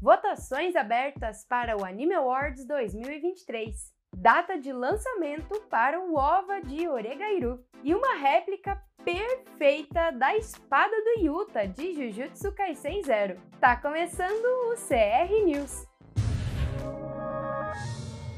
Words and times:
Votações 0.00 0.76
abertas 0.76 1.44
para 1.44 1.76
o 1.76 1.84
Anime 1.84 2.14
Awards 2.14 2.64
2023. 2.64 3.92
Data 4.16 4.58
de 4.58 4.72
lançamento 4.72 5.60
para 5.68 6.00
o 6.00 6.16
OVA 6.16 6.62
de 6.62 6.88
Oregairu. 6.88 7.62
E 7.84 7.94
uma 7.94 8.14
réplica 8.14 8.82
perfeita 9.04 10.10
da 10.12 10.34
espada 10.34 10.90
do 10.90 11.22
Yuta 11.22 11.68
de 11.68 11.92
Jujutsu 11.92 12.50
Kaisen 12.52 13.02
Zero. 13.02 13.38
Tá 13.60 13.76
começando 13.76 14.70
o 14.70 14.74
CR 14.74 15.44
News. 15.44 15.86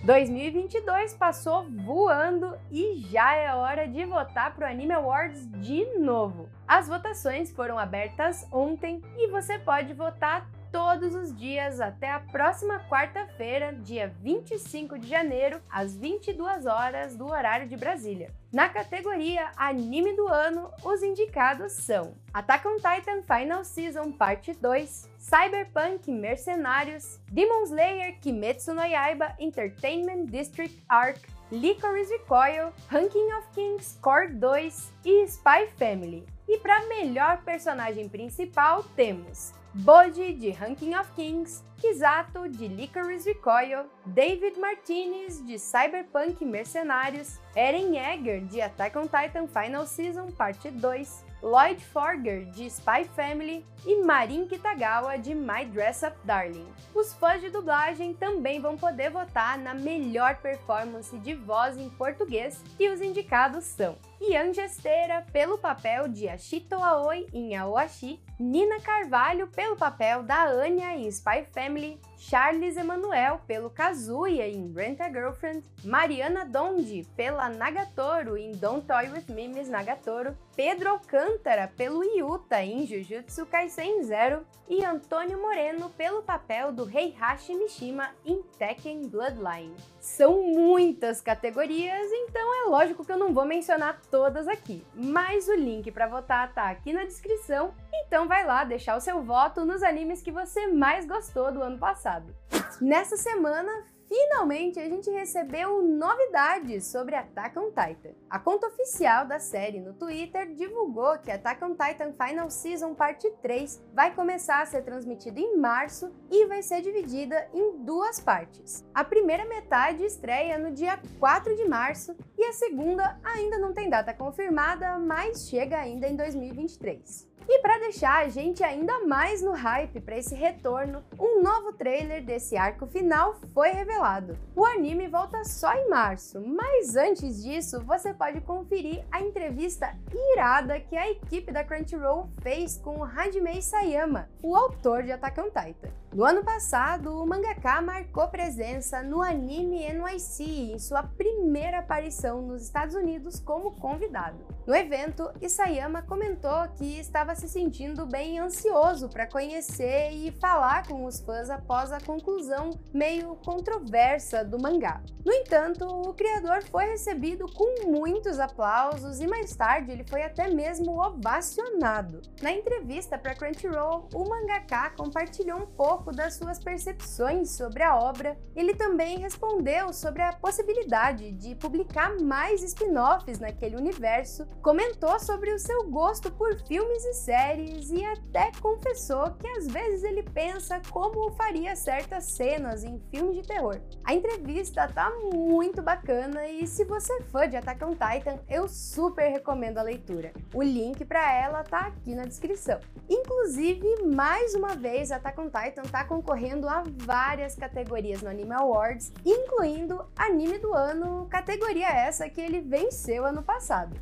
2022 0.05 1.15
passou 1.15 1.65
voando 1.71 2.59
e 2.73 3.03
já 3.09 3.37
é 3.37 3.55
hora 3.55 3.87
de 3.87 4.05
votar 4.05 4.53
para 4.53 4.67
o 4.67 4.69
Anime 4.69 4.95
Awards 4.95 5.49
de 5.61 5.97
novo. 6.01 6.49
As 6.67 6.89
votações 6.89 7.53
foram 7.53 7.79
abertas 7.79 8.45
ontem 8.51 9.01
e 9.17 9.29
você 9.29 9.61
pode 9.61 9.95
votar 9.95 10.51
todos 10.73 11.15
os 11.15 11.37
dias 11.37 11.81
até 11.81 12.11
a 12.11 12.19
próxima 12.19 12.81
quarta-feira, 12.89 13.75
dia 13.75 14.09
25 14.23 14.99
de 14.99 15.07
janeiro, 15.07 15.61
às 15.71 15.95
22 15.95 16.65
horas 16.65 17.15
do 17.15 17.27
horário 17.27 17.69
de 17.69 17.77
Brasília. 17.77 18.31
Na 18.51 18.69
categoria 18.71 19.51
Anime 19.57 20.17
do 20.17 20.27
Ano, 20.27 20.71
os 20.83 21.03
indicados 21.03 21.73
são 21.73 22.15
Attack 22.33 22.67
on 22.67 22.77
Titan 22.77 23.23
Final 23.23 23.65
Season 23.65 24.11
Parte 24.13 24.55
2, 24.55 25.11
Cyberpunk 25.19 26.11
Mercenários, 26.11 27.21
Demon 27.31 27.65
Slayer 27.65 28.19
Kimetsu 28.21 28.73
no 28.73 28.83
Yaiba 28.83 29.37
Entertainment 29.39 30.27
District 30.27 30.83
Arc, 30.89 31.21
Licorice 31.51 32.13
Recoil, 32.13 32.73
Ranking 32.89 33.33
of 33.35 33.47
Kings 33.55 33.99
Core 34.01 34.33
2 34.33 34.93
e 35.05 35.25
Spy 35.27 35.67
Family. 35.77 36.25
E 36.49 36.59
para 36.59 36.87
melhor 36.87 37.43
personagem 37.43 38.09
principal 38.09 38.83
temos 38.97 39.53
Bodhi 39.75 40.35
de 40.35 40.51
Ranking 40.51 40.95
of 40.95 41.11
Kings, 41.17 41.65
Kizato 41.79 42.47
de 42.47 42.69
Licorice 42.69 43.33
Recoil, 43.33 43.87
David 44.05 44.59
Martinez 44.59 45.41
de 45.47 45.59
Cyberpunk 45.59 46.45
Mercenários, 46.45 47.41
Eren 47.57 47.95
Yeager 47.95 48.43
de 48.43 48.61
Attack 48.61 48.99
on 48.99 49.05
Titan 49.05 49.47
Final 49.47 49.87
Season 49.87 50.31
Parte 50.31 50.71
2, 50.71 51.25
Lloyd 51.43 51.83
Forger 51.83 52.45
de 52.51 52.69
Spy 52.69 53.05
Family 53.17 53.65
e 53.87 54.05
Marin 54.05 54.47
Kitagawa 54.47 55.17
de 55.17 55.35
My 55.35 55.65
Dress 55.65 56.03
Up 56.03 56.19
Darling. 56.23 56.69
Os 56.95 57.15
fãs 57.15 57.41
de 57.41 57.49
dublagem 57.49 58.13
também 58.13 58.61
vão 58.61 58.77
poder 58.77 59.09
votar 59.09 59.57
na 59.57 59.73
melhor 59.73 60.37
performance 60.37 61.19
de 61.21 61.35
voz 61.35 61.79
em 61.79 61.89
português 61.89 62.63
e 62.79 62.91
os 62.91 63.01
indicados 63.01 63.65
são 63.65 63.97
Ian 64.25 64.53
Gesteira 64.53 65.27
pelo 65.33 65.59
papel 65.59 66.07
de 66.07 66.29
Ashito 66.29 66.77
Aoi 66.77 67.27
em 67.33 67.57
Aoashi, 67.57 68.23
Nina 68.39 68.81
Carvalho 68.81 69.49
pelo 69.49 69.75
papel 69.75 70.23
da 70.23 70.45
Anya 70.45 70.97
em 70.97 71.11
Spy 71.11 71.45
Family, 71.53 72.01
Charles 72.17 72.77
Emanuel 72.77 73.41
pelo 73.49 73.69
Kazuya 73.69 74.49
em 74.49 74.73
Rent 74.73 75.01
a 75.01 75.11
Girlfriend, 75.11 75.65
Mariana 75.83 76.45
Dondi 76.45 77.05
pela 77.17 77.49
Nagatoro 77.49 78.37
em 78.37 78.53
Don't 78.53 78.87
Toy 78.87 79.09
With 79.09 79.25
Me 79.29 79.49
Miss 79.49 79.69
Nagatoro, 79.69 80.39
Pedro 80.55 80.91
Alcântara 80.91 81.67
pelo 81.77 82.05
Yuta 82.05 82.63
em 82.63 82.87
Jujutsu 82.87 83.45
Kaisen 83.47 84.05
Zero 84.05 84.47
e 84.69 84.85
Antônio 84.85 85.43
Moreno 85.43 85.91
pelo 85.91 86.23
papel 86.23 86.71
do 86.71 86.89
Heihachi 86.89 87.57
Mishima 87.57 88.11
em 88.25 88.41
Tekken 88.57 89.09
Bloodline. 89.09 89.75
São 90.03 90.43
muitas 90.43 91.21
categorias, 91.21 92.11
então 92.11 92.67
é 92.67 92.69
lógico 92.69 93.05
que 93.05 93.13
eu 93.13 93.17
não 93.17 93.33
vou 93.33 93.45
mencionar 93.45 94.01
todas 94.11 94.49
aqui, 94.49 94.85
mas 94.93 95.47
o 95.47 95.55
link 95.55 95.93
para 95.93 96.09
votar 96.09 96.53
tá 96.53 96.69
aqui 96.71 96.93
na 96.93 97.05
descrição, 97.05 97.73
então 98.05 98.27
vai 98.27 98.45
lá 98.45 98.65
deixar 98.65 98.97
o 98.97 99.01
seu 99.01 99.23
voto 99.23 99.65
nos 99.65 99.81
animes 99.81 100.21
que 100.21 100.33
você 100.33 100.67
mais 100.67 101.07
gostou 101.07 101.53
do 101.53 101.63
ano 101.63 101.79
passado. 101.79 102.35
Nessa 102.81 103.17
semana, 103.17 103.71
finalmente 104.13 104.79
a 104.79 104.87
gente 104.91 105.09
recebeu 105.09 105.81
novidades 105.81 106.85
sobre 106.85 107.15
Attack 107.15 107.59
on 107.59 107.71
Titan. 107.71 108.11
A 108.29 108.39
conta 108.39 108.67
oficial 108.67 109.27
da 109.27 109.39
série 109.39 109.81
no 109.81 109.95
Twitter 109.95 110.53
divulgou 110.53 111.19
que 111.19 111.31
Attack 111.31 111.65
on 111.65 111.71
Titan 111.71 112.13
Final 112.13 112.51
Season 112.51 112.95
Parte 112.95 113.31
3 113.41 113.83
vai 113.95 114.15
começar 114.15 114.61
a 114.61 114.67
ser 114.67 114.83
transmitida 114.83 115.41
em 115.41 115.57
março 115.57 116.13
e 116.31 116.45
vai 116.45 116.63
ser 116.63 116.83
dividida 116.83 117.49
em 117.55 117.79
duas 117.79 118.21
partes. 118.21 118.85
A 118.95 119.03
primeira 119.03 119.47
metade 119.47 120.05
estreia 120.05 120.59
no 120.59 120.73
dia 120.73 121.01
4 121.19 121.57
de 121.57 121.65
março 121.67 122.15
e 122.37 122.45
a 122.45 122.53
segunda 122.53 123.19
ainda 123.25 123.59
não 123.59 123.73
tem 123.73 123.89
data 123.89 124.13
confirmada, 124.13 124.99
mas 124.99 125.49
chega 125.49 125.79
ainda 125.79 126.07
em 126.07 126.17
2023. 126.17 127.32
E 127.49 127.59
para 127.61 127.79
deixar 127.79 128.25
a 128.25 128.29
gente 128.29 128.63
ainda 128.63 129.01
mais 129.07 129.43
no 129.43 129.53
hype 129.53 130.01
para 130.01 130.17
esse 130.17 130.35
retorno, 130.35 131.03
um 131.19 131.43
novo 131.43 131.73
trailer 131.73 132.25
desse 132.25 132.57
arco 132.57 132.87
final 132.87 133.35
foi 133.53 133.71
revelado. 133.71 134.39
O 134.55 134.65
anime 134.65 135.09
volta 135.09 135.45
só 135.45 135.73
em 135.75 135.89
março, 135.89 136.41
mas 136.41 136.97
antes 136.97 137.43
disso, 137.43 137.81
você 137.85 138.15
pode 138.15 138.41
conferir 138.43 139.05
a 139.11 139.21
entrevista 139.21 139.95
irada 140.33 140.81
que 140.81 140.97
a 140.97 141.11
equipe 141.11 141.53
da 141.53 141.65
Crunchyroll 141.65 142.29
fez 142.43 142.79
com 142.79 142.99
o 142.99 143.05
Hajime 143.05 143.61
Sayama, 143.61 144.29
o 144.43 144.57
autor 144.57 145.03
de 145.03 145.13
Attack 145.13 145.41
on 145.41 145.51
Titan. 145.51 146.03
No 146.13 146.25
ano 146.25 146.45
passado, 146.45 147.23
o 147.23 147.27
mangaka 147.27 147.81
marcou 147.81 148.29
presença 148.29 149.03
no 149.03 149.23
anime 149.23 149.91
NYC 149.91 150.73
em 150.73 150.79
sua 150.79 151.03
primeira 151.03 151.79
aparição 151.79 152.43
nos 152.43 152.63
Estados 152.63 152.95
Unidos 152.95 153.41
como 153.41 153.75
convidado. 153.77 154.37
No 154.67 154.75
evento, 154.75 155.33
Isayama 155.41 156.03
comentou 156.03 156.69
que 156.77 157.01
estava 157.01 157.32
se 157.35 157.49
sentindo 157.49 158.07
bem 158.07 158.39
ansioso 158.39 159.09
para 159.09 159.27
conhecer 159.27 160.11
e 160.13 160.31
falar 160.33 160.87
com 160.87 161.05
os 161.05 161.21
fãs 161.21 161.51
após 161.51 161.93
a 161.93 162.01
conclusão 162.01 162.71
meio 162.93 163.37
controversa 163.37 164.45
do 164.45 164.61
mangá. 164.61 165.03
No 165.25 165.33
entanto, 165.33 165.85
o 165.85 166.13
criador 166.15 166.63
foi 166.65 166.87
recebido 166.87 167.47
com 167.53 167.87
muitos 167.91 168.41
aplausos 168.41 169.21
e 169.21 169.27
mais 169.27 169.55
tarde 169.55 169.93
ele 169.93 170.05
foi 170.05 170.23
até 170.23 170.51
mesmo 170.51 171.01
ovacionado. 171.01 172.21
Na 172.41 172.53
entrevista 172.53 173.17
para 173.17 173.35
Crunchyroll, 173.35 174.09
o 174.15 174.29
mangaka 174.29 174.91
compartilhou 174.91 175.61
um 175.61 175.67
pouco 175.67 176.13
das 176.13 176.35
suas 176.35 176.59
percepções 176.59 177.51
sobre 177.51 177.83
a 177.83 177.97
obra. 177.97 178.37
Ele 178.57 178.75
também 178.75 179.19
respondeu 179.19 179.93
sobre 179.93 180.23
a 180.23 180.33
possibilidade 180.33 181.33
de 181.33 181.55
publicar 181.55 182.19
mais 182.21 182.63
spin-offs 182.63 183.39
naquele 183.39 183.77
universo 183.77 184.47
comentou 184.61 185.19
sobre 185.21 185.53
o 185.53 185.59
seu 185.59 185.89
gosto 185.89 186.31
por 186.33 186.59
filmes 186.67 187.05
e 187.05 187.15
séries 187.23 187.91
e 187.91 188.05
até 188.05 188.51
confessou 188.61 189.33
que 189.33 189.47
às 189.47 189.67
vezes 189.67 190.03
ele 190.03 190.23
pensa 190.23 190.81
como 190.91 191.31
faria 191.33 191.75
certas 191.77 192.25
cenas 192.25 192.85
em 192.85 193.01
filmes 193.11 193.37
de 193.37 193.43
terror. 193.43 193.81
A 194.05 194.15
entrevista 194.15 194.89
tá 194.89 195.11
muito 195.33 195.81
bacana 195.83 196.47
e 196.47 196.67
se 196.67 196.85
você 196.85 197.13
é 197.15 197.23
fã 197.23 197.49
de 197.49 197.57
Attack 197.57 197.85
on 197.85 197.93
Titan, 197.93 198.39
eu 198.49 198.69
super 198.69 199.29
recomendo 199.29 199.79
a 199.79 199.83
leitura. 199.83 200.33
O 200.53 200.63
link 200.63 201.05
para 201.05 201.33
ela 201.33 201.63
tá 201.63 201.81
aqui 201.81 202.15
na 202.15 202.25
descrição. 202.25 202.81
Inclusive, 203.09 204.03
mais 204.05 204.55
uma 204.55 204.75
vez, 204.75 205.13
Attack 205.13 205.41
on 205.41 205.51
Titan 205.51 205.83
tá 205.83 206.05
concorrendo 206.05 206.69
a 206.69 206.83
várias 206.87 207.55
categorias 207.55 208.23
no 208.23 208.31
Anime 208.31 208.53
Awards, 208.53 209.13
incluindo 209.25 210.05
Anime 210.17 210.59
do 210.59 210.75
Ano, 210.75 211.27
categoria 211.31 211.89
essa 211.89 212.29
que 212.29 212.41
ele 212.41 212.61
venceu 212.61 213.25
ano 213.25 213.43
passado. 213.43 213.97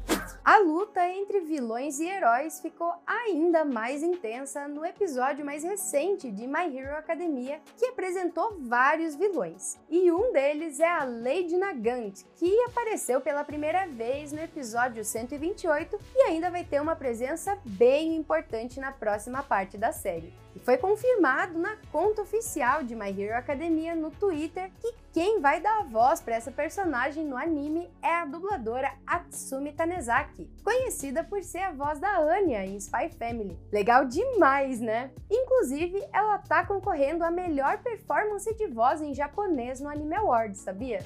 A 0.45 0.59
luta 0.59 1.07
entre 1.09 1.41
vilões 1.41 2.01
e 2.01 2.07
heróis 2.07 2.61
ficou 2.61 2.93
ainda 3.07 3.65
mais 3.65 4.03
intensa 4.03 4.67
no 4.69 4.85
episódio 4.85 5.45
mais 5.45 5.63
recente 5.63 6.31
de 6.31 6.47
My 6.47 6.77
Hero 6.77 6.97
Academia, 6.97 7.61
que 7.77 7.87
apresentou 7.87 8.57
vários 8.61 9.15
vilões. 9.15 9.79
E 9.89 10.11
um 10.11 10.33
deles 10.33 10.81
é 10.81 10.89
a 10.89 11.05
Lady 11.05 11.57
Nagant, 11.57 12.25
que 12.37 12.65
apareceu 12.65 13.21
pela 13.21 13.45
primeira 13.45 13.87
vez 13.87 14.33
no 14.33 14.41
episódio 14.41 15.05
128 15.05 15.99
e 16.15 16.23
ainda 16.23 16.51
vai 16.51 16.65
ter 16.65 16.81
uma 16.81 16.97
presença 16.97 17.59
bem 17.65 18.17
importante 18.17 18.81
na 18.81 18.93
próxima 18.93 19.43
parte 19.43 19.77
da 19.77 19.93
série. 19.93 20.33
E 20.55 20.59
foi 20.59 20.77
confirmado 20.77 21.59
na 21.59 21.77
conta 21.93 22.23
oficial 22.23 22.83
de 22.83 22.95
My 22.95 23.11
Hero 23.11 23.37
Academia 23.37 23.95
no 23.95 24.11
Twitter 24.11 24.71
que 24.81 24.93
quem 25.13 25.41
vai 25.41 25.61
dar 25.61 25.81
a 25.81 25.83
voz 25.83 26.21
para 26.21 26.37
essa 26.37 26.53
personagem 26.53 27.25
no 27.25 27.37
anime 27.37 27.91
é 28.01 28.15
a 28.15 28.25
dubladora 28.25 28.93
Atsumi 29.05 29.73
Tanezaki, 29.73 30.49
conhecida 30.63 31.25
por 31.25 31.43
ser 31.43 31.63
a 31.63 31.73
voz 31.73 31.99
da 31.99 32.17
Anya 32.19 32.65
em 32.65 32.77
Spy 32.77 33.09
Family. 33.19 33.59
Legal 33.73 34.05
demais, 34.05 34.81
né? 34.81 35.11
Inclusive, 35.29 36.01
ela 36.13 36.39
tá 36.39 36.65
concorrendo 36.65 37.25
a 37.25 37.31
melhor 37.31 37.79
performance 37.79 38.55
de 38.55 38.69
voz 38.69 39.03
em 39.03 39.13
japonês 39.13 39.81
no 39.81 39.89
Anime 39.89 40.15
Awards, 40.15 40.61
sabia? 40.61 41.05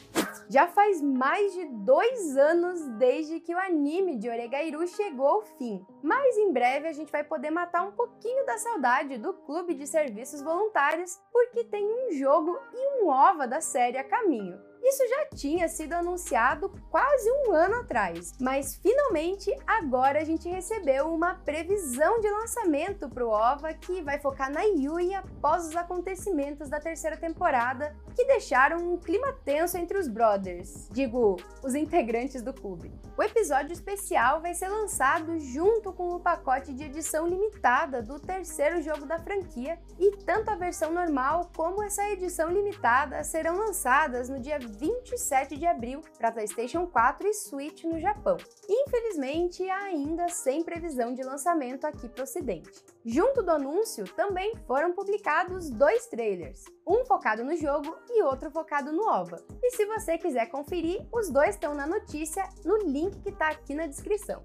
Já 0.51 0.67
faz 0.67 1.01
mais 1.01 1.55
de 1.55 1.65
dois 1.67 2.37
anos 2.37 2.87
desde 2.99 3.41
que 3.41 3.55
o 3.55 3.59
anime 3.59 4.19
de 4.19 4.29
Oregairu 4.29 4.87
chegou 4.87 5.27
ao 5.27 5.43
fim, 5.43 5.85
mas 6.05 6.37
em 6.37 6.53
breve 6.53 6.87
a 6.87 6.93
gente 6.93 7.11
vai 7.11 7.25
poder 7.25 7.49
matar 7.49 7.83
um 7.83 7.93
pouquinho 7.93 8.45
da 8.45 8.59
saudade 8.59 9.17
do 9.17 9.33
clube 9.33 9.73
de 9.73 9.87
serviços 9.87 10.43
voluntários, 10.43 11.19
porque 11.33 11.65
tem 11.65 11.83
um 11.83 12.13
jogo 12.13 12.61
e 12.75 13.03
um 13.03 13.09
OVA 13.09 13.49
da 13.49 13.63
série 13.63 13.97
a 13.97 14.05
caminho. 14.05 14.61
Isso 14.85 15.03
já 15.09 15.27
tinha 15.35 15.67
sido 15.67 15.95
anunciado 15.95 16.71
quase 16.91 17.31
um 17.31 17.53
ano 17.53 17.77
atrás, 17.77 18.35
mas 18.39 18.77
finalmente 18.77 19.51
agora 19.67 20.21
a 20.21 20.25
gente 20.25 20.47
recebeu 20.47 21.09
uma 21.09 21.37
previsão 21.37 22.21
de 22.21 22.31
lançamento 22.31 23.09
para 23.09 23.25
o 23.25 23.31
OVA 23.31 23.73
que 23.73 24.03
vai 24.03 24.19
focar 24.19 24.53
na 24.53 24.61
Yui 24.61 25.15
após 25.15 25.69
os 25.69 25.75
acontecimentos 25.75 26.69
da 26.69 26.79
terceira 26.79 27.17
temporada 27.17 27.97
que 28.15 28.27
deixaram 28.27 28.77
um 28.93 28.99
clima 28.99 29.33
tenso 29.45 29.79
entre 29.79 29.97
os 29.97 30.07
brothers, 30.07 30.87
digo, 30.93 31.37
os 31.63 31.75
integrantes 31.75 32.43
do 32.43 32.53
clube. 32.53 32.93
O 33.17 33.23
episódio 33.23 33.73
especial 33.73 34.43
vai 34.43 34.55
ser 34.55 34.69
lançado 34.69 35.39
junto 35.39 35.93
com 35.93 36.11
o 36.11 36.21
pacote 36.21 36.75
de 36.75 36.85
edição 36.85 37.27
limitada 37.27 38.03
do 38.03 38.21
terceiro 38.21 38.83
jogo 38.83 39.07
da 39.07 39.19
franquia, 39.19 39.79
e 39.99 40.17
tanto 40.19 40.51
a 40.51 40.57
versão 40.57 40.93
normal 40.93 41.51
como 41.57 41.83
essa 41.83 42.09
edição 42.11 42.51
limitada 42.51 43.25
serão 43.25 43.57
lançadas 43.57 44.29
no 44.29 44.39
dia 44.39 44.59
27 44.79 45.57
de 45.57 45.67
abril 45.67 46.01
para 46.19 46.33
PlayStation 46.33 46.87
4 46.87 47.27
e 47.29 47.35
Switch 47.35 47.85
no 47.85 47.99
Japão. 47.99 48.37
Infelizmente, 48.69 49.63
ainda 49.69 50.29
sem 50.29 50.63
previsão 50.63 51.15
de 51.15 51.23
lançamento 51.23 51.85
aqui 51.85 52.09
para 52.09 52.21
o 52.21 52.25
Ocidente. 52.25 52.94
Junto 53.07 53.43
do 53.43 53.51
anúncio, 53.51 54.05
também 54.15 54.57
foram 54.67 54.95
publicados 54.95 55.69
dois 55.69 56.07
trailers, 56.07 56.65
um 56.89 57.05
focado 57.05 57.45
no 57.45 57.55
jogo 57.55 57.95
e 58.09 58.23
outro 58.23 58.51
focado 58.51 58.93
no 58.93 59.07
OVA. 59.07 59.45
E 59.63 59.73
se 59.73 59.85
você 59.85 60.17
quiser 60.17 60.47
conferir, 60.47 61.07
os 61.13 61.29
dois 61.29 61.51
estão 61.51 61.75
na 61.75 61.87
notícia 61.87 62.49
no 62.65 62.79
link 62.79 63.21
que 63.21 63.29
está 63.29 63.49
aqui 63.49 63.75
na 63.75 63.87
descrição. 63.87 64.43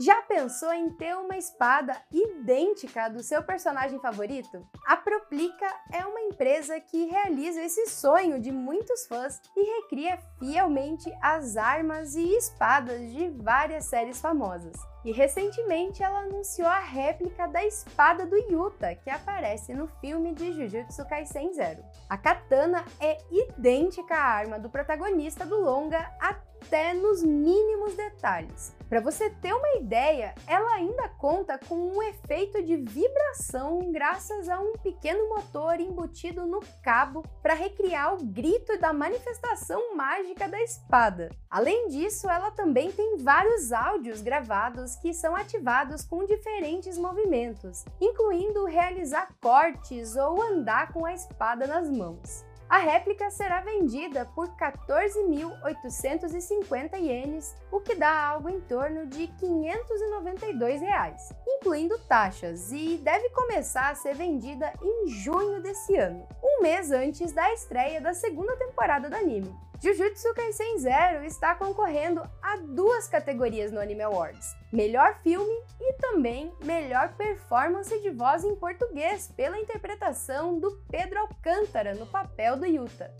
Já 0.00 0.22
pensou 0.22 0.72
em 0.72 0.88
ter 0.96 1.14
uma 1.16 1.36
espada 1.36 2.00
idêntica 2.10 3.10
do 3.10 3.22
seu 3.22 3.42
personagem 3.42 4.00
favorito? 4.00 4.66
A 4.86 4.96
Proplica 4.96 5.66
é 5.92 6.06
uma 6.06 6.22
empresa 6.22 6.80
que 6.80 7.04
realiza 7.04 7.60
esse 7.60 7.90
sonho 7.90 8.40
de 8.40 8.50
muitos 8.50 9.06
fãs 9.06 9.38
e 9.54 9.82
recria 9.82 10.16
fielmente 10.38 11.12
as 11.20 11.58
armas 11.58 12.14
e 12.14 12.36
espadas 12.38 13.12
de 13.12 13.28
várias 13.28 13.84
séries 13.84 14.18
famosas. 14.18 14.76
E 15.04 15.12
recentemente 15.12 16.02
ela 16.02 16.20
anunciou 16.20 16.68
a 16.68 16.80
réplica 16.80 17.46
da 17.46 17.64
espada 17.64 18.26
do 18.26 18.36
Yuta, 18.36 18.94
que 18.96 19.08
aparece 19.08 19.72
no 19.72 19.86
filme 20.00 20.34
de 20.34 20.52
Jujutsu 20.52 21.06
Kaisen 21.06 21.52
Zero. 21.52 21.82
A 22.08 22.18
katana 22.18 22.84
é 23.00 23.16
idêntica 23.30 24.14
à 24.14 24.24
arma 24.24 24.58
do 24.58 24.68
protagonista 24.68 25.46
do 25.46 25.60
longa 25.60 26.10
até 26.20 26.57
nos 26.94 27.22
mínimos 27.22 27.94
detalhes. 27.94 28.76
Para 28.88 29.00
você 29.00 29.28
ter 29.28 29.52
uma 29.52 29.76
ideia, 29.76 30.34
ela 30.46 30.74
ainda 30.76 31.08
conta 31.10 31.58
com 31.58 31.74
um 31.74 32.02
efeito 32.02 32.62
de 32.62 32.76
vibração 32.76 33.92
graças 33.92 34.48
a 34.48 34.58
um 34.58 34.72
pequeno 34.82 35.28
motor 35.28 35.78
embutido 35.78 36.46
no 36.46 36.60
cabo 36.82 37.22
para 37.42 37.52
recriar 37.52 38.14
o 38.14 38.24
grito 38.24 38.78
da 38.78 38.92
manifestação 38.92 39.94
mágica 39.94 40.48
da 40.48 40.60
espada. 40.62 41.28
Além 41.50 41.88
disso, 41.88 42.30
ela 42.30 42.50
também 42.50 42.90
tem 42.90 43.18
vários 43.18 43.72
áudios 43.72 44.22
gravados 44.22 44.96
que 44.96 45.12
são 45.12 45.36
ativados 45.36 46.04
com 46.04 46.24
diferentes 46.24 46.96
movimentos, 46.96 47.84
incluindo 48.00 48.64
realizar 48.64 49.28
cortes 49.40 50.16
ou 50.16 50.42
andar 50.42 50.92
com 50.92 51.04
a 51.04 51.12
espada 51.12 51.66
nas 51.66 51.90
mãos. 51.90 52.47
A 52.68 52.78
réplica 52.78 53.30
será 53.30 53.60
vendida 53.62 54.26
por 54.34 54.48
14.850 54.56 56.98
ienes, 56.98 57.56
o 57.72 57.80
que 57.80 57.94
dá 57.94 58.26
algo 58.26 58.50
em 58.50 58.60
torno 58.60 59.06
de 59.06 59.26
592 59.26 60.82
reais, 60.82 61.32
incluindo 61.46 61.98
taxas, 62.00 62.70
e 62.70 62.98
deve 62.98 63.30
começar 63.30 63.88
a 63.88 63.94
ser 63.94 64.14
vendida 64.14 64.70
em 64.82 65.08
junho 65.08 65.62
desse 65.62 65.96
ano, 65.96 66.28
um 66.44 66.60
mês 66.60 66.90
antes 66.90 67.32
da 67.32 67.50
estreia 67.54 68.02
da 68.02 68.12
segunda 68.12 68.54
temporada 68.56 69.08
do 69.08 69.16
anime. 69.16 69.56
Jujutsu 69.80 70.34
Kaisen 70.34 70.78
Zero 70.78 71.24
está 71.24 71.54
concorrendo 71.54 72.20
a 72.42 72.56
duas 72.56 73.06
categorias 73.06 73.70
no 73.70 73.78
Anime 73.78 74.02
Awards: 74.02 74.56
Melhor 74.72 75.20
Filme 75.22 75.54
e 75.80 75.92
também 75.94 76.52
Melhor 76.64 77.14
Performance 77.16 77.96
de 78.00 78.10
Voz 78.10 78.42
em 78.42 78.56
Português 78.56 79.32
pela 79.36 79.56
interpretação 79.56 80.58
do 80.58 80.82
Pedro 80.90 81.20
Alcântara 81.20 81.94
no 81.94 82.06
papel 82.06 82.56
do 82.56 82.66
Yuta. 82.66 83.14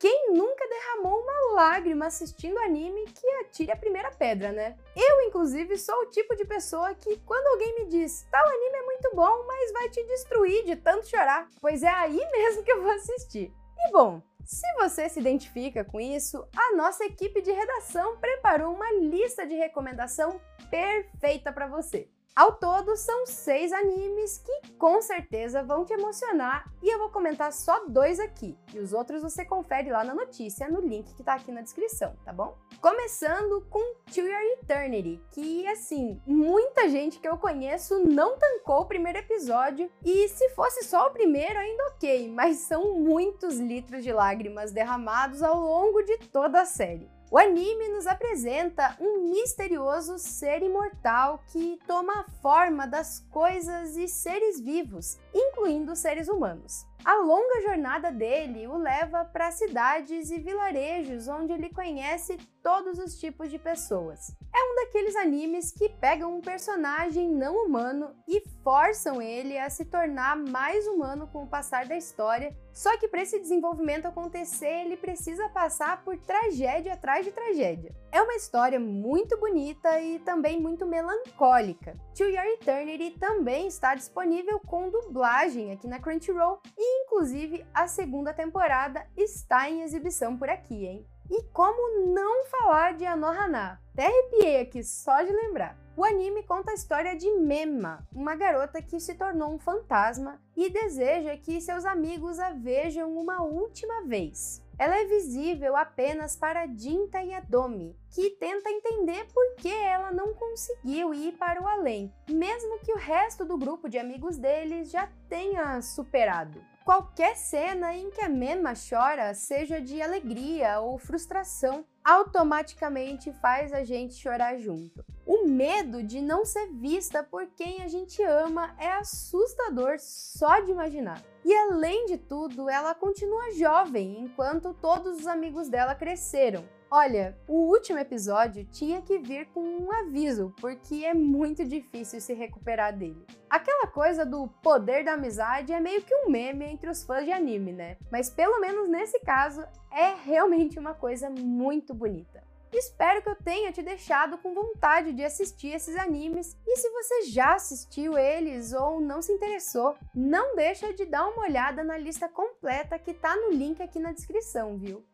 Quem 0.00 0.32
nunca 0.32 0.66
derramou 0.66 1.20
uma 1.20 1.54
lágrima 1.54 2.06
assistindo 2.06 2.58
anime 2.58 3.04
que 3.04 3.26
atire 3.42 3.70
a 3.70 3.76
primeira 3.76 4.10
pedra, 4.10 4.50
né? 4.50 4.76
Eu, 4.96 5.20
inclusive, 5.28 5.78
sou 5.78 5.94
o 6.02 6.10
tipo 6.10 6.34
de 6.34 6.44
pessoa 6.44 6.92
que, 6.92 7.18
quando 7.18 7.46
alguém 7.46 7.76
me 7.76 7.84
diz 7.86 8.26
tal 8.32 8.48
anime 8.48 8.78
é 8.78 8.82
muito 8.82 9.10
bom, 9.14 9.44
mas 9.46 9.72
vai 9.72 9.88
te 9.88 10.02
destruir 10.08 10.64
de 10.64 10.74
tanto 10.74 11.08
chorar, 11.08 11.46
pois 11.60 11.84
é 11.84 11.88
aí 11.88 12.18
mesmo 12.32 12.64
que 12.64 12.72
eu 12.72 12.82
vou 12.82 12.90
assistir. 12.90 13.54
E 13.78 13.92
bom, 13.92 14.20
se 14.44 14.66
você 14.78 15.08
se 15.08 15.20
identifica 15.20 15.84
com 15.84 16.00
isso, 16.00 16.46
a 16.56 16.76
nossa 16.76 17.04
equipe 17.04 17.40
de 17.42 17.50
redação 17.52 18.16
preparou 18.18 18.74
uma 18.74 18.92
lista 18.92 19.46
de 19.46 19.54
recomendação 19.54 20.40
perfeita 20.70 21.52
para 21.52 21.68
você. 21.68 22.08
Ao 22.34 22.52
todo, 22.52 22.96
são 22.96 23.26
seis 23.26 23.72
animes 23.72 24.38
que 24.38 24.72
com 24.78 25.02
certeza 25.02 25.62
vão 25.62 25.84
te 25.84 25.92
emocionar 25.92 26.72
e 26.82 26.88
eu 26.88 26.98
vou 26.98 27.10
comentar 27.10 27.52
só 27.52 27.86
dois 27.86 28.20
aqui. 28.20 28.56
E 28.72 28.78
os 28.78 28.92
outros 28.92 29.22
você 29.22 29.44
confere 29.44 29.90
lá 29.90 30.04
na 30.04 30.14
notícia, 30.14 30.68
no 30.68 30.80
link 30.80 31.12
que 31.14 31.24
tá 31.24 31.34
aqui 31.34 31.50
na 31.50 31.60
descrição, 31.60 32.16
tá 32.24 32.32
bom? 32.32 32.56
Começando 32.80 33.66
com 33.68 33.94
To 34.12 34.20
Your 34.20 34.42
Eternity, 34.62 35.20
que 35.32 35.66
assim, 35.66 36.20
muita 36.24 36.88
gente 36.88 37.18
que 37.18 37.28
eu 37.28 37.36
conheço 37.36 37.98
não 38.08 38.38
tancou 38.38 38.82
o 38.82 38.86
primeiro 38.86 39.18
episódio 39.18 39.90
e 40.04 40.28
se 40.28 40.48
fosse 40.50 40.84
só 40.84 41.08
o 41.08 41.10
primeiro 41.10 41.58
ainda 41.58 41.88
ok, 41.88 42.30
mas 42.30 42.58
são 42.58 42.94
muitos 42.94 43.58
litros 43.58 44.04
de 44.04 44.12
lágrimas 44.12 44.72
derramados 44.72 45.42
ao 45.42 45.58
longo 45.58 46.00
de 46.02 46.16
toda 46.28 46.60
a 46.60 46.64
série. 46.64 47.10
O 47.32 47.38
anime 47.38 47.88
nos 47.90 48.08
apresenta 48.08 48.96
um 48.98 49.30
misterioso 49.30 50.18
ser 50.18 50.64
imortal 50.64 51.40
que 51.52 51.78
toma 51.86 52.12
a 52.20 52.24
forma 52.42 52.88
das 52.88 53.20
coisas 53.30 53.96
e 53.96 54.08
seres 54.08 54.60
vivos, 54.60 55.16
incluindo 55.32 55.94
seres 55.94 56.26
humanos. 56.26 56.84
A 57.04 57.16
longa 57.16 57.62
jornada 57.62 58.12
dele 58.12 58.66
o 58.66 58.76
leva 58.76 59.24
para 59.24 59.50
cidades 59.50 60.30
e 60.30 60.38
vilarejos 60.38 61.28
onde 61.28 61.52
ele 61.52 61.70
conhece 61.70 62.36
todos 62.62 62.98
os 62.98 63.18
tipos 63.18 63.50
de 63.50 63.58
pessoas. 63.58 64.36
É 64.54 64.62
um 64.62 64.74
daqueles 64.76 65.16
animes 65.16 65.72
que 65.72 65.88
pegam 65.88 66.36
um 66.36 66.40
personagem 66.40 67.30
não 67.30 67.64
humano 67.64 68.14
e 68.28 68.42
forçam 68.62 69.22
ele 69.22 69.58
a 69.58 69.70
se 69.70 69.84
tornar 69.86 70.36
mais 70.36 70.86
humano 70.86 71.26
com 71.28 71.44
o 71.44 71.48
passar 71.48 71.86
da 71.86 71.96
história. 71.96 72.54
Só 72.72 72.96
que 72.98 73.08
para 73.08 73.22
esse 73.22 73.38
desenvolvimento 73.38 74.06
acontecer, 74.06 74.84
ele 74.84 74.96
precisa 74.96 75.48
passar 75.48 76.04
por 76.04 76.16
tragédia 76.18 76.94
atrás 76.94 77.24
de 77.24 77.32
tragédia. 77.32 77.94
É 78.12 78.20
uma 78.20 78.34
história 78.34 78.78
muito 78.78 79.38
bonita 79.38 80.00
e 80.00 80.18
também 80.18 80.60
muito 80.60 80.84
melancólica. 80.84 81.94
To 82.16 82.24
Your 82.24 82.44
Eternity 82.44 83.18
também 83.18 83.66
está 83.66 83.94
disponível 83.94 84.60
com 84.60 84.90
dublagem 84.90 85.72
aqui 85.72 85.86
na 85.86 86.00
Crunchyroll 86.00 86.60
e 86.76 86.89
inclusive 87.02 87.66
a 87.72 87.86
segunda 87.86 88.32
temporada 88.32 89.06
está 89.16 89.68
em 89.68 89.82
exibição 89.82 90.36
por 90.36 90.48
aqui, 90.48 90.86
hein? 90.86 91.06
E 91.30 91.44
como 91.52 92.12
não 92.12 92.46
falar 92.46 92.94
de 92.94 93.06
Anohana? 93.06 93.80
Até 93.92 94.06
arrepiei 94.06 94.60
aqui 94.62 94.82
só 94.82 95.22
de 95.22 95.32
lembrar. 95.32 95.76
O 95.96 96.04
anime 96.04 96.42
conta 96.42 96.72
a 96.72 96.74
história 96.74 97.14
de 97.14 97.30
Mema, 97.32 98.04
uma 98.12 98.34
garota 98.34 98.82
que 98.82 98.98
se 98.98 99.14
tornou 99.14 99.54
um 99.54 99.58
fantasma 99.58 100.40
e 100.56 100.70
deseja 100.70 101.36
que 101.36 101.60
seus 101.60 101.84
amigos 101.84 102.38
a 102.40 102.50
vejam 102.50 103.16
uma 103.16 103.42
última 103.42 104.06
vez. 104.06 104.64
Ela 104.78 104.98
é 104.98 105.04
visível 105.04 105.76
apenas 105.76 106.34
para 106.34 106.66
Jinta 106.66 107.22
e 107.22 107.34
Adomi, 107.34 107.94
que 108.10 108.30
tenta 108.30 108.70
entender 108.70 109.26
por 109.32 109.54
que 109.56 109.68
ela 109.68 110.10
não 110.10 110.32
conseguiu 110.32 111.12
ir 111.12 111.32
para 111.36 111.62
o 111.62 111.68
além, 111.68 112.12
mesmo 112.30 112.78
que 112.80 112.92
o 112.92 112.98
resto 112.98 113.44
do 113.44 113.58
grupo 113.58 113.88
de 113.88 113.98
amigos 113.98 114.38
deles 114.38 114.90
já 114.90 115.06
tenha 115.28 115.82
superado 115.82 116.69
qualquer 116.84 117.36
cena 117.36 117.94
em 117.94 118.10
que 118.10 118.20
a 118.20 118.28
Mema 118.28 118.72
chora, 118.74 119.32
seja 119.34 119.80
de 119.80 120.00
alegria 120.00 120.80
ou 120.80 120.98
frustração, 120.98 121.84
automaticamente 122.04 123.32
faz 123.34 123.72
a 123.72 123.84
gente 123.84 124.14
chorar 124.14 124.58
junto. 124.58 125.04
O 125.26 125.46
medo 125.46 126.02
de 126.02 126.20
não 126.20 126.44
ser 126.44 126.72
vista 126.72 127.22
por 127.22 127.46
quem 127.48 127.82
a 127.82 127.88
gente 127.88 128.22
ama 128.22 128.74
é 128.78 128.90
assustador 128.92 129.96
só 129.98 130.60
de 130.60 130.72
imaginar. 130.72 131.22
E 131.44 131.54
além 131.54 132.06
de 132.06 132.16
tudo, 132.16 132.68
ela 132.68 132.94
continua 132.94 133.52
jovem 133.52 134.20
enquanto 134.20 134.74
todos 134.74 135.20
os 135.20 135.26
amigos 135.26 135.68
dela 135.68 135.94
cresceram. 135.94 136.64
Olha, 136.92 137.38
o 137.46 137.70
último 137.70 138.00
episódio 138.00 138.64
tinha 138.64 139.00
que 139.00 139.16
vir 139.16 139.46
com 139.54 139.60
um 139.60 139.92
aviso, 139.92 140.52
porque 140.60 141.04
é 141.04 141.14
muito 141.14 141.64
difícil 141.64 142.20
se 142.20 142.34
recuperar 142.34 142.98
dele. 142.98 143.24
Aquela 143.48 143.86
coisa 143.86 144.26
do 144.26 144.48
poder 144.60 145.04
da 145.04 145.12
amizade 145.12 145.72
é 145.72 145.78
meio 145.78 146.02
que 146.02 146.12
um 146.12 146.28
meme 146.28 146.64
entre 146.64 146.90
os 146.90 147.04
fãs 147.04 147.24
de 147.24 147.30
anime, 147.30 147.72
né? 147.72 147.96
Mas 148.10 148.28
pelo 148.28 148.58
menos 148.58 148.88
nesse 148.88 149.20
caso 149.20 149.64
é 149.92 150.16
realmente 150.24 150.80
uma 150.80 150.92
coisa 150.92 151.30
muito 151.30 151.94
bonita. 151.94 152.42
Espero 152.72 153.22
que 153.22 153.28
eu 153.28 153.36
tenha 153.36 153.70
te 153.70 153.82
deixado 153.82 154.36
com 154.38 154.52
vontade 154.52 155.12
de 155.12 155.22
assistir 155.22 155.68
esses 155.68 155.96
animes 155.96 156.56
e 156.66 156.76
se 156.76 156.90
você 156.90 157.22
já 157.30 157.54
assistiu 157.54 158.18
eles 158.18 158.72
ou 158.72 159.00
não 159.00 159.22
se 159.22 159.30
interessou, 159.30 159.94
não 160.12 160.56
deixa 160.56 160.92
de 160.92 161.04
dar 161.04 161.28
uma 161.28 161.44
olhada 161.44 161.84
na 161.84 161.96
lista 161.96 162.28
completa 162.28 162.98
que 162.98 163.14
tá 163.14 163.36
no 163.36 163.50
link 163.50 163.80
aqui 163.80 164.00
na 164.00 164.10
descrição, 164.10 164.76
viu? 164.76 165.04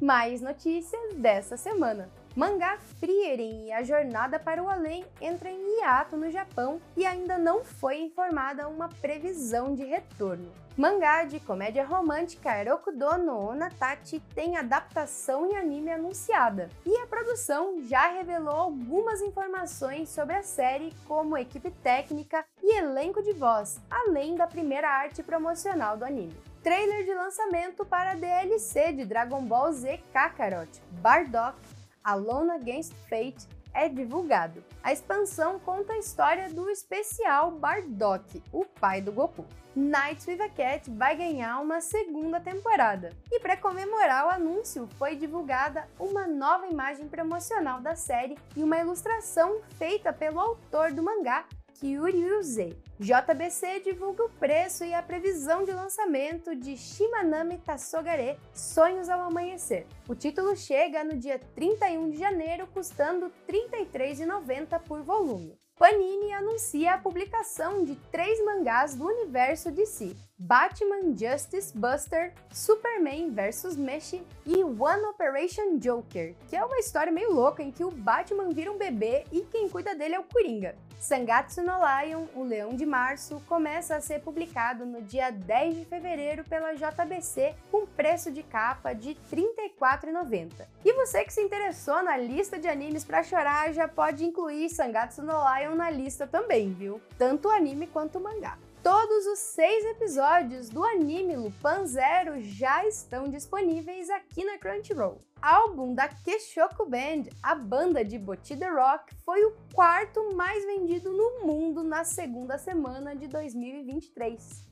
Mais 0.00 0.40
notícias 0.40 1.14
dessa 1.14 1.56
semana. 1.56 2.08
Mangá 2.36 2.78
Frieren 3.00 3.66
e 3.66 3.72
a 3.72 3.82
Jornada 3.82 4.38
para 4.38 4.62
o 4.62 4.68
Além 4.68 5.04
entra 5.20 5.50
em 5.50 5.80
hiato 5.80 6.16
no 6.16 6.30
Japão 6.30 6.80
e 6.96 7.04
ainda 7.04 7.36
não 7.36 7.64
foi 7.64 7.98
informada 8.02 8.68
uma 8.68 8.88
previsão 8.88 9.74
de 9.74 9.82
retorno. 9.82 10.52
Mangá 10.76 11.24
de 11.24 11.40
comédia 11.40 11.84
romântica 11.84 12.62
Rokudo 12.62 13.18
no 13.18 13.50
Onatachi 13.50 14.20
tem 14.36 14.56
adaptação 14.56 15.50
em 15.50 15.56
anime 15.56 15.90
anunciada, 15.90 16.70
e 16.86 16.96
a 16.98 17.06
produção 17.08 17.82
já 17.82 18.06
revelou 18.12 18.54
algumas 18.54 19.20
informações 19.20 20.08
sobre 20.08 20.36
a 20.36 20.44
série, 20.44 20.94
como 21.08 21.36
equipe 21.36 21.72
técnica 21.82 22.44
e 22.62 22.78
elenco 22.78 23.20
de 23.20 23.32
voz, 23.32 23.80
além 23.90 24.36
da 24.36 24.46
primeira 24.46 24.88
arte 24.88 25.24
promocional 25.24 25.96
do 25.96 26.04
anime 26.04 26.36
trailer 26.62 27.04
de 27.04 27.14
lançamento 27.14 27.84
para 27.84 28.12
a 28.12 28.14
DLC 28.14 28.92
de 28.92 29.04
Dragon 29.04 29.42
Ball 29.42 29.72
Z 29.72 30.00
Kakarot, 30.12 30.70
Bardock 31.00 31.58
Alone 32.02 32.50
Against 32.52 32.94
Fate 33.08 33.46
é 33.74 33.88
divulgado. 33.88 34.64
A 34.82 34.92
expansão 34.92 35.58
conta 35.58 35.92
a 35.92 35.98
história 35.98 36.48
do 36.48 36.68
especial 36.70 37.52
Bardock, 37.52 38.42
o 38.52 38.64
pai 38.64 39.00
do 39.00 39.12
Goku. 39.12 39.44
Nights 39.76 40.26
with 40.26 40.40
a 40.40 40.48
Cat 40.48 40.90
vai 40.90 41.14
ganhar 41.14 41.60
uma 41.60 41.80
segunda 41.80 42.40
temporada. 42.40 43.12
E 43.30 43.38
para 43.38 43.56
comemorar 43.56 44.26
o 44.26 44.30
anúncio, 44.30 44.88
foi 44.98 45.14
divulgada 45.14 45.86
uma 46.00 46.26
nova 46.26 46.66
imagem 46.66 47.08
promocional 47.08 47.80
da 47.80 47.94
série 47.94 48.36
e 48.56 48.64
uma 48.64 48.78
ilustração 48.78 49.60
feita 49.76 50.12
pelo 50.12 50.40
autor 50.40 50.92
do 50.92 51.02
mangá, 51.02 51.44
Kyuryuze. 51.78 52.76
JBC 52.98 53.80
divulga 53.84 54.24
o 54.24 54.30
preço 54.30 54.82
e 54.82 54.92
a 54.92 55.00
previsão 55.00 55.62
de 55.62 55.70
lançamento 55.70 56.56
de 56.56 56.76
Shimanami 56.76 57.58
Tassogare 57.58 58.36
Sonhos 58.52 59.08
ao 59.08 59.20
Amanhecer. 59.20 59.86
O 60.08 60.14
título 60.16 60.56
chega 60.56 61.04
no 61.04 61.16
dia 61.16 61.38
31 61.54 62.10
de 62.10 62.18
janeiro, 62.18 62.66
custando 62.74 63.32
R$ 63.46 63.68
33,90 63.70 64.80
por 64.80 65.02
volume. 65.02 65.56
Panini 65.78 66.32
anuncia 66.32 66.94
a 66.94 66.98
publicação 66.98 67.84
de 67.84 67.94
três 68.10 68.44
mangás 68.44 68.96
do 68.96 69.06
universo 69.06 69.70
DC: 69.70 70.16
Batman 70.36 71.16
Justice 71.16 71.72
Buster, 71.78 72.34
Superman 72.52 73.30
vs 73.30 73.76
Mesh 73.76 74.14
e 74.44 74.64
One 74.64 75.04
Operation 75.04 75.78
Joker, 75.78 76.34
que 76.48 76.56
é 76.56 76.64
uma 76.64 76.80
história 76.80 77.12
meio 77.12 77.32
louca 77.32 77.62
em 77.62 77.70
que 77.70 77.84
o 77.84 77.92
Batman 77.92 78.48
vira 78.48 78.72
um 78.72 78.76
bebê 78.76 79.24
e 79.30 79.42
quem 79.42 79.68
cuida 79.68 79.94
dele 79.94 80.16
é 80.16 80.18
o 80.18 80.24
Coringa. 80.24 80.74
Sangatsu 80.98 81.62
no 81.62 81.74
Lion, 81.78 82.26
o 82.34 82.42
Leão 82.42 82.74
de 82.74 82.84
Março, 82.84 83.40
começa 83.46 83.94
a 83.94 84.00
ser 84.00 84.20
publicado 84.20 84.84
no 84.84 85.00
dia 85.00 85.30
10 85.30 85.76
de 85.76 85.84
fevereiro 85.84 86.42
pela 86.42 86.74
JBC 86.74 87.54
com 87.70 87.86
preço 87.86 88.32
de 88.32 88.42
capa 88.42 88.92
de 88.92 89.16
R$ 89.30 89.50
34,90. 89.80 90.66
E 90.84 90.92
você 90.94 91.24
que 91.24 91.32
se 91.32 91.40
interessou 91.40 92.02
na 92.02 92.16
lista 92.16 92.58
de 92.58 92.66
animes 92.66 93.04
para 93.04 93.22
chorar 93.22 93.72
já 93.72 93.86
pode 93.86 94.24
incluir 94.24 94.68
Sangatsu 94.70 95.22
no 95.22 95.32
Lion 95.32 95.76
na 95.76 95.88
lista 95.88 96.26
também, 96.26 96.72
viu? 96.72 97.00
Tanto 97.16 97.46
o 97.46 97.52
anime 97.52 97.86
quanto 97.86 98.18
o 98.18 98.22
mangá. 98.22 98.58
Todos 98.90 99.26
os 99.26 99.38
seis 99.40 99.84
episódios 99.84 100.70
do 100.70 100.82
anime 100.82 101.36
Lupin 101.36 101.84
Zero 101.84 102.40
já 102.40 102.86
estão 102.86 103.28
disponíveis 103.28 104.08
aqui 104.08 104.42
na 104.46 104.56
Crunchyroll. 104.56 105.20
Álbum 105.42 105.94
da 105.94 106.08
Keshoku 106.08 106.86
Band, 106.86 107.24
a 107.42 107.54
banda 107.54 108.02
de 108.02 108.18
Boti 108.18 108.56
The 108.56 108.70
Rock, 108.70 109.14
foi 109.26 109.44
o 109.44 109.54
quarto 109.74 110.34
mais 110.34 110.64
vendido 110.64 111.12
no 111.12 111.46
mundo 111.46 111.84
na 111.84 112.02
segunda 112.02 112.56
semana 112.56 113.14
de 113.14 113.26
2023. 113.26 114.67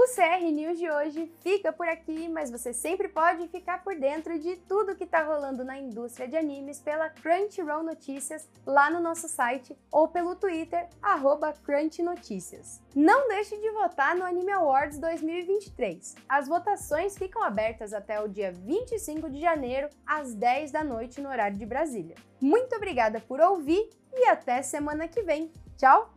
O 0.00 0.06
CR 0.06 0.42
News 0.50 0.78
de 0.78 0.90
hoje 0.90 1.30
fica 1.42 1.72
por 1.72 1.86
aqui, 1.86 2.26
mas 2.26 2.50
você 2.50 2.72
sempre 2.72 3.06
pode 3.06 3.48
ficar 3.48 3.84
por 3.84 3.94
dentro 3.94 4.38
de 4.38 4.56
tudo 4.56 4.94
que 4.94 5.04
está 5.04 5.22
rolando 5.22 5.62
na 5.62 5.78
indústria 5.78 6.26
de 6.26 6.36
animes 6.36 6.80
pela 6.80 7.10
Crunchyroll 7.10 7.82
Notícias 7.82 8.48
lá 8.64 8.88
no 8.88 8.98
nosso 8.98 9.28
site 9.28 9.76
ou 9.90 10.08
pelo 10.08 10.36
Twitter 10.36 10.88
@crunchnotícias. 11.64 12.80
Não 12.94 13.28
deixe 13.28 13.58
de 13.58 13.70
votar 13.72 14.16
no 14.16 14.24
Anime 14.24 14.52
Awards 14.52 14.98
2023. 14.98 16.14
As 16.26 16.48
votações 16.48 17.18
ficam 17.18 17.42
abertas 17.42 17.92
até 17.92 18.22
o 18.22 18.28
dia 18.28 18.52
25 18.52 19.28
de 19.28 19.40
janeiro 19.40 19.90
às 20.06 20.32
10 20.32 20.70
da 20.70 20.82
noite 20.82 21.20
no 21.20 21.28
horário 21.28 21.58
de 21.58 21.66
Brasília. 21.66 22.16
Muito 22.40 22.74
obrigada 22.74 23.20
por 23.20 23.38
ouvir 23.38 23.90
e 24.14 24.24
até 24.28 24.62
semana 24.62 25.06
que 25.08 25.20
vem. 25.20 25.52
Tchau! 25.76 26.10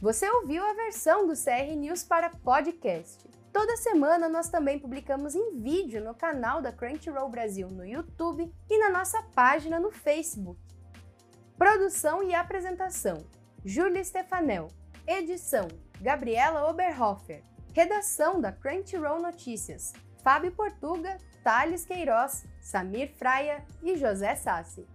Você 0.00 0.30
ouviu 0.30 0.64
a 0.64 0.74
versão 0.74 1.26
do 1.26 1.32
CR 1.32 1.74
News 1.76 2.04
para 2.04 2.30
podcast. 2.30 3.28
Toda 3.52 3.76
semana 3.76 4.28
nós 4.28 4.48
também 4.48 4.78
publicamos 4.78 5.34
em 5.34 5.58
vídeo 5.60 6.00
no 6.04 6.14
canal 6.14 6.62
da 6.62 6.70
Crunchyroll 6.70 7.28
Brasil 7.28 7.68
no 7.68 7.84
YouTube 7.84 8.48
e 8.70 8.78
na 8.78 8.90
nossa 8.90 9.20
página 9.34 9.80
no 9.80 9.90
Facebook. 9.90 10.60
Produção 11.56 12.22
e 12.22 12.32
apresentação: 12.32 13.26
Júlia 13.64 14.04
Stefanel. 14.04 14.68
Edição: 15.04 15.66
Gabriela 16.00 16.70
Oberhofer. 16.70 17.42
Redação 17.74 18.40
da 18.40 18.52
Crunchyroll 18.52 19.20
Notícias: 19.20 19.92
Fábio 20.22 20.52
Portuga, 20.52 21.18
Thales 21.42 21.84
Queiroz, 21.84 22.46
Samir 22.60 23.12
Fraia 23.16 23.64
e 23.82 23.96
José 23.96 24.36
Sassi. 24.36 24.86